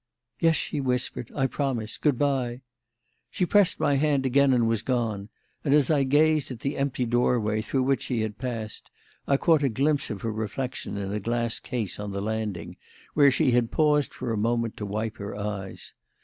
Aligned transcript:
"Yes," 0.39 0.55
she 0.55 0.81
whispered: 0.81 1.31
"I 1.35 1.45
promise. 1.45 1.99
Good 1.99 2.17
bye." 2.17 2.61
She 3.29 3.45
pressed 3.45 3.79
my 3.79 3.97
hand 3.97 4.25
again 4.25 4.51
and 4.51 4.67
was 4.67 4.81
gone; 4.81 5.29
and, 5.63 5.75
as 5.75 5.91
I 5.91 6.01
gazed 6.05 6.49
at 6.49 6.61
the 6.61 6.75
empty 6.75 7.05
doorway 7.05 7.61
through 7.61 7.83
which 7.83 8.01
she 8.01 8.21
had 8.21 8.39
passed, 8.39 8.89
I 9.27 9.37
caught 9.37 9.61
a 9.61 9.69
glimpse 9.69 10.09
of 10.09 10.23
her 10.23 10.33
reflection 10.33 10.97
in 10.97 11.13
a 11.13 11.19
glass 11.19 11.59
case 11.59 11.99
on 11.99 12.13
the 12.13 12.19
landing, 12.21 12.77
where 13.13 13.29
she 13.29 13.51
had 13.51 13.69
paused 13.69 14.11
for 14.11 14.33
a 14.33 14.37
moment 14.37 14.75
to 14.77 14.87
wipe 14.87 15.17
her 15.17 15.35
eyes. 15.35 15.93